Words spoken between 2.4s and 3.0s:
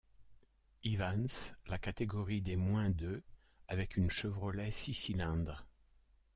des moins